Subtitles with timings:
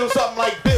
[0.00, 0.69] do something like this.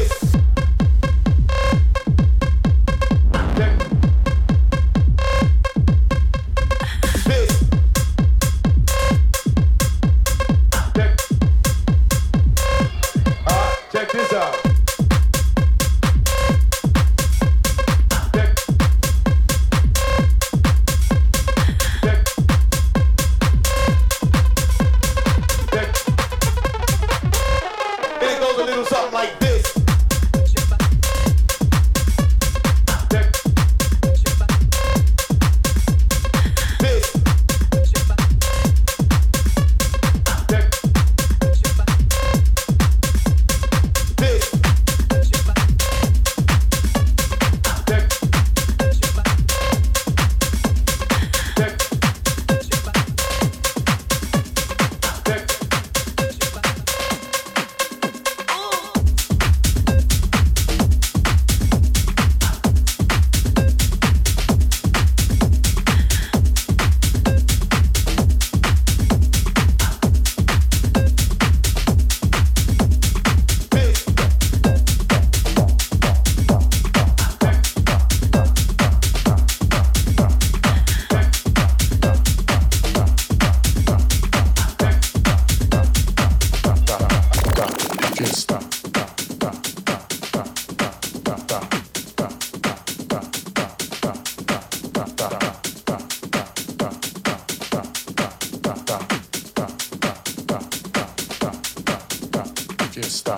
[103.22, 103.36] fiesta,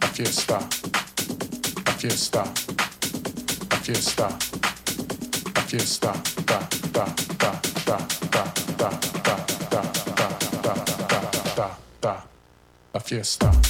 [0.00, 0.58] la fiesta,
[1.86, 2.44] la fiesta,
[3.70, 4.28] la fiesta,
[5.54, 6.12] la fiesta,
[6.44, 7.06] da, da,
[7.38, 7.96] da, da,
[8.30, 9.40] da, da, da, da,
[9.70, 9.82] da,
[10.62, 10.74] da, da,
[11.08, 12.26] da, da, da,
[12.92, 13.69] la fiesta.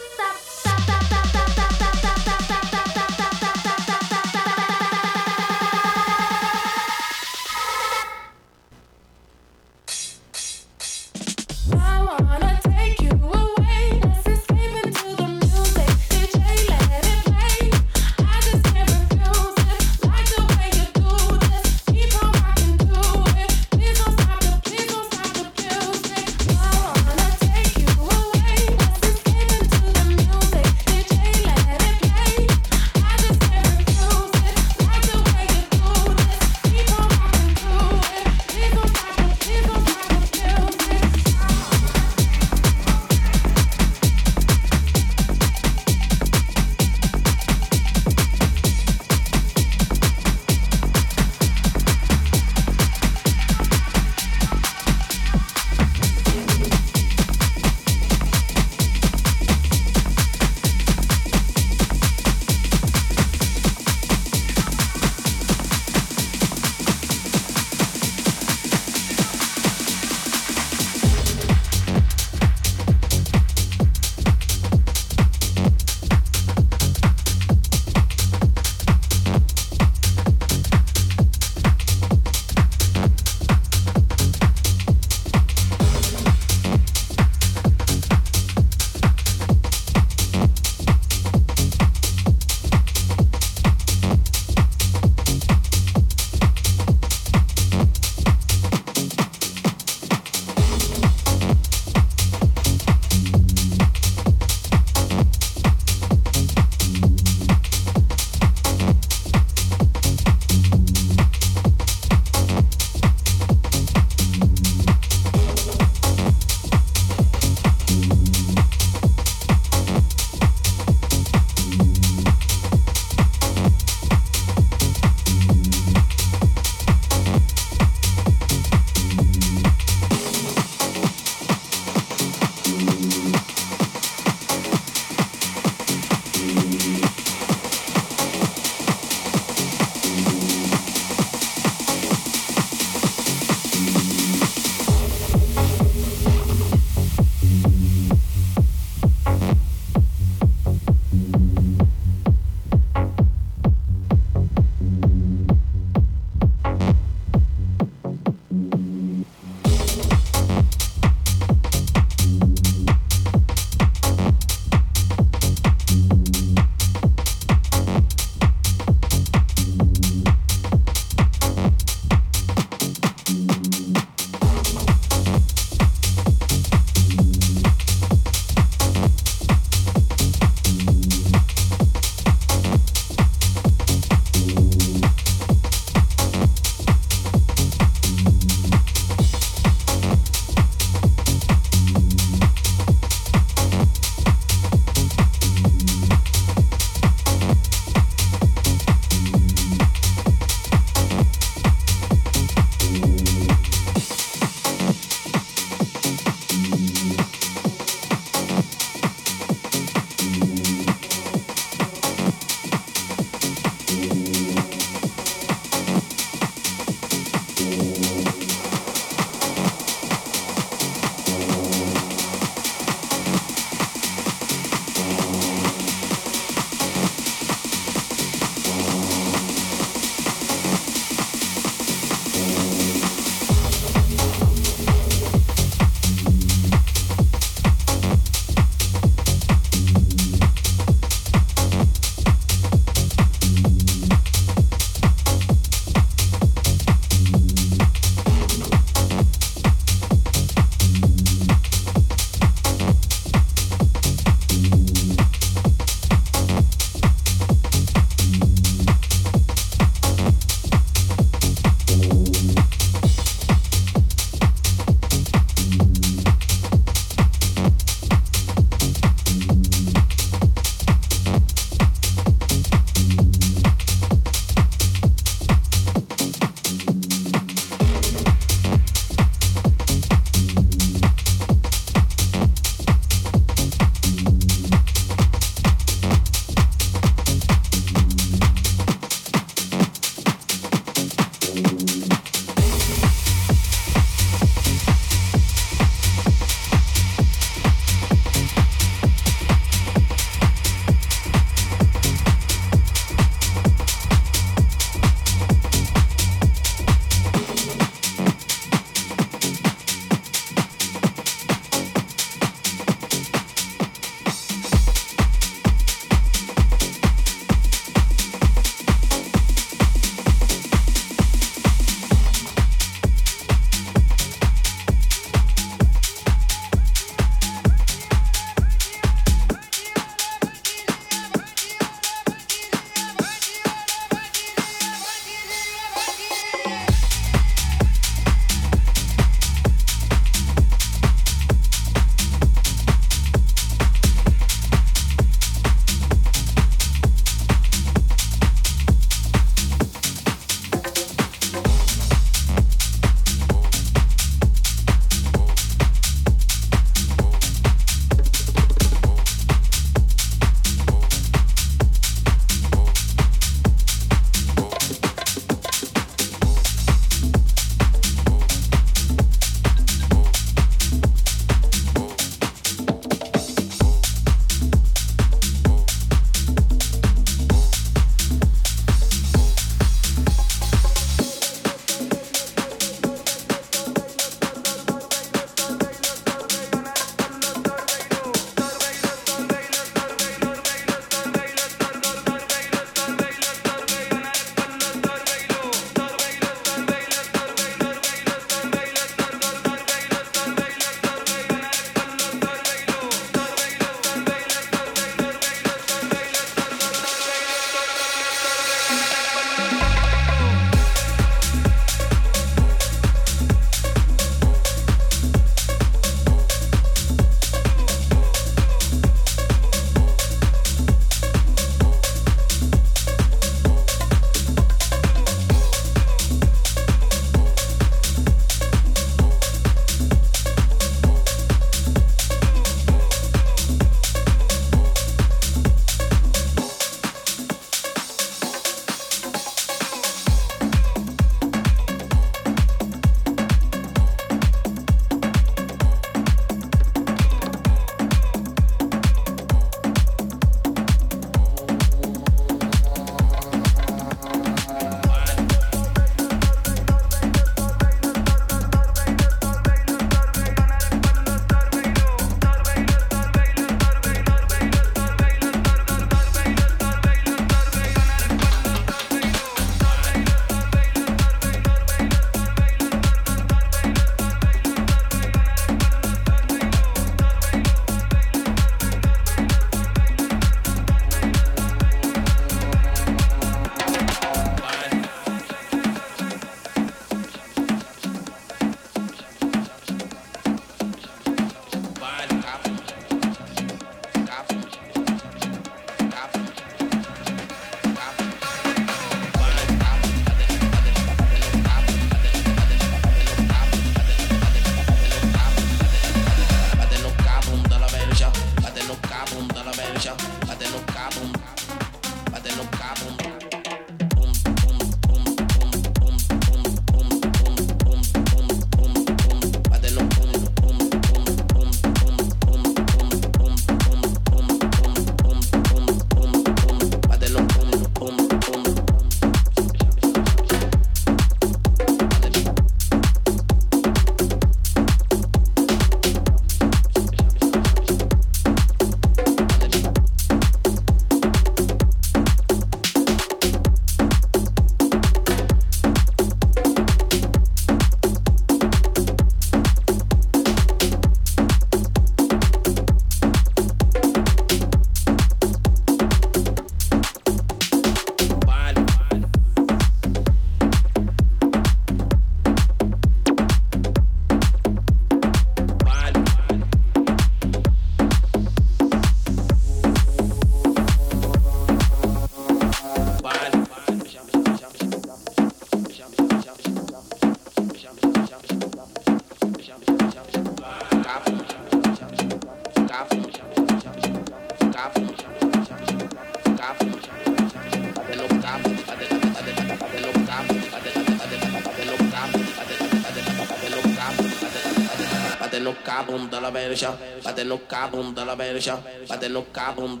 [596.72, 600.00] percha, batte no cabum dalla percha, batte no cabum,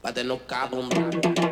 [0.00, 1.51] batte no cabum.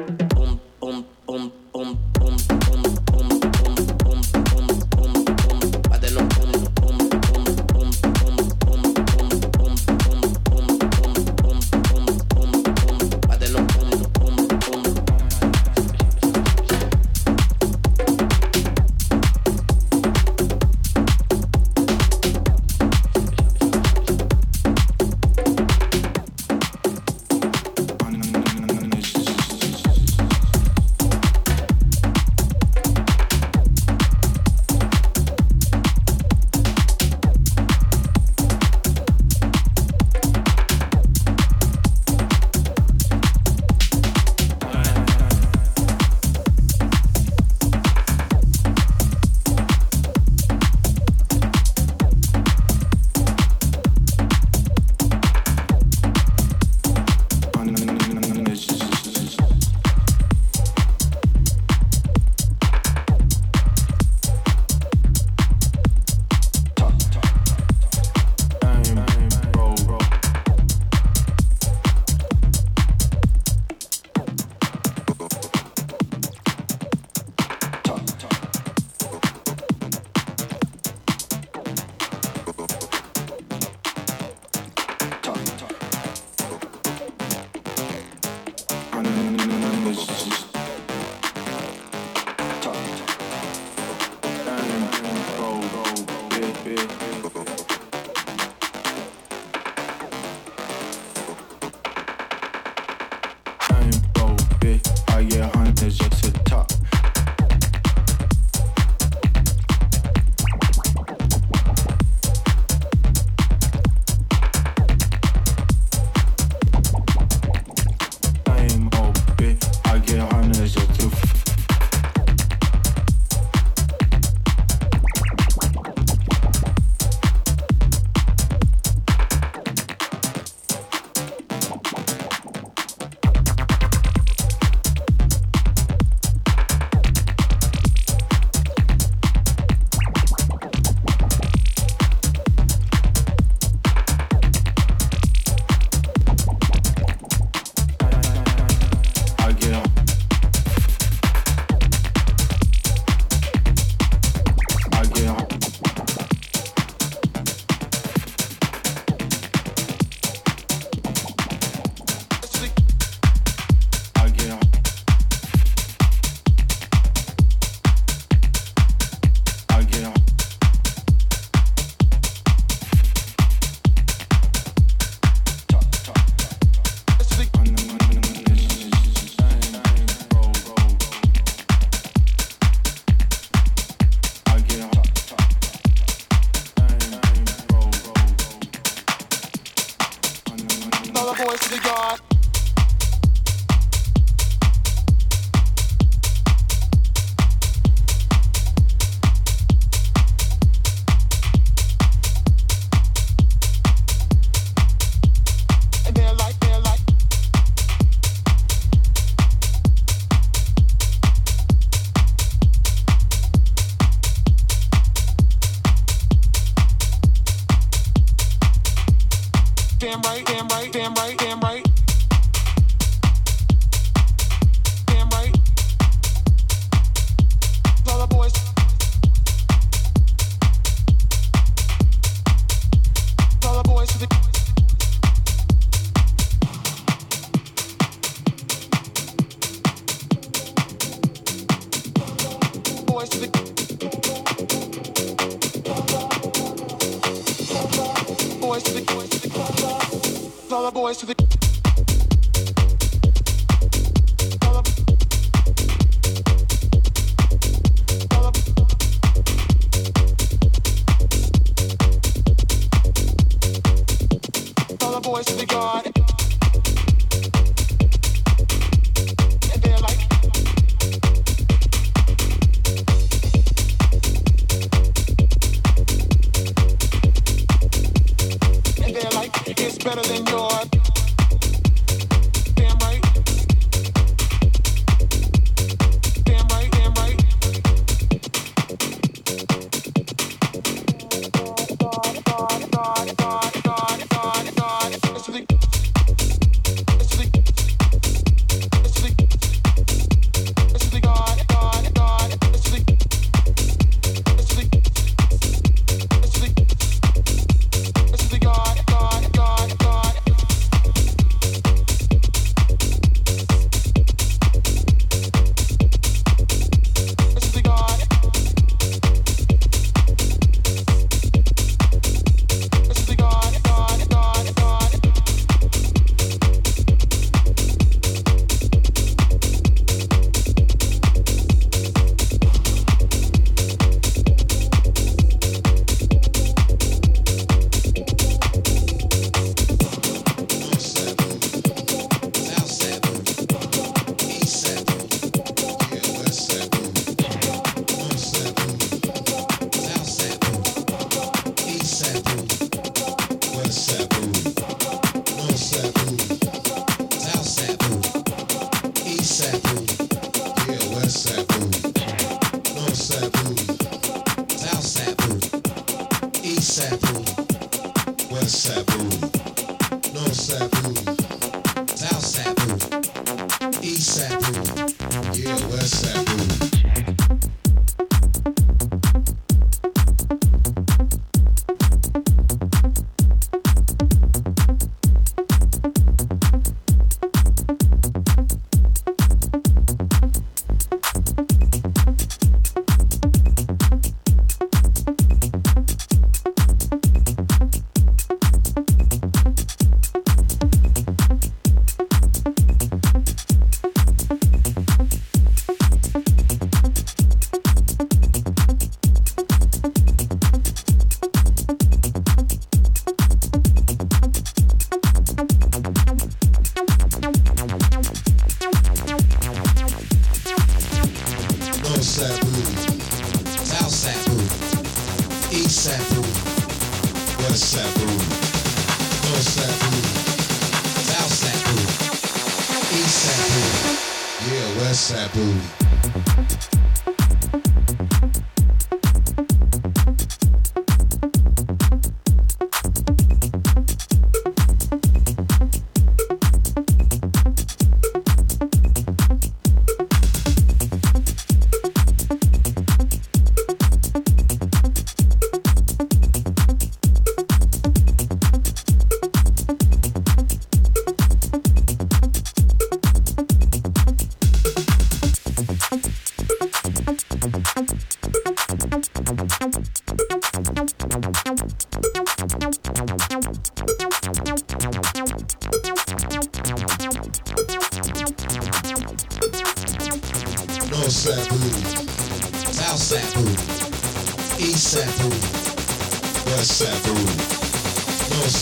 [250.91, 251.49] boys to the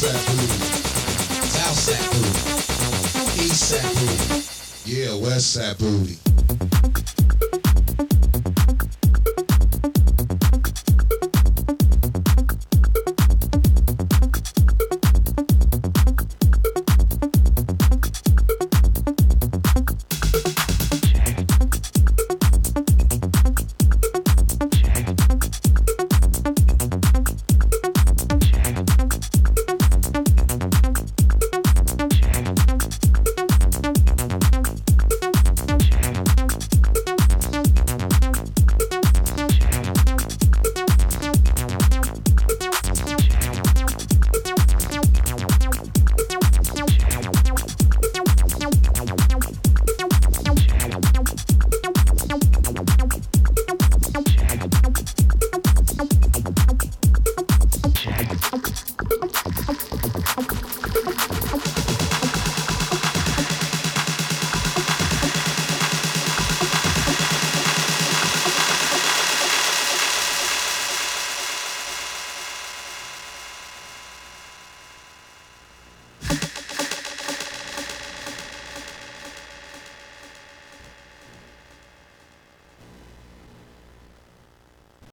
[0.09, 6.28] trap South Side booty, East booty, yeah, West Side booty.